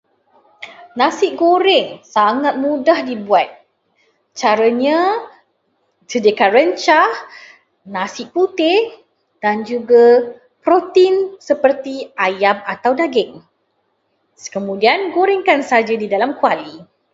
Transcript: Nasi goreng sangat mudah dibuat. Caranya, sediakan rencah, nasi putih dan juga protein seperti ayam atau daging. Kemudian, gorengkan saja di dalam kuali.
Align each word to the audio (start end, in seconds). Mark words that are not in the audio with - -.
Nasi 0.99 1.27
goreng 1.41 1.87
sangat 2.15 2.53
mudah 2.63 2.99
dibuat. 3.09 3.49
Caranya, 4.39 4.99
sediakan 6.11 6.49
rencah, 6.57 7.11
nasi 7.95 8.23
putih 8.33 8.79
dan 9.43 9.57
juga 9.69 10.03
protein 10.65 11.15
seperti 11.47 11.95
ayam 12.27 12.57
atau 12.73 12.91
daging. 12.99 13.31
Kemudian, 14.55 14.99
gorengkan 15.15 15.59
saja 15.71 15.93
di 16.01 16.07
dalam 16.13 16.31
kuali. 16.39 16.73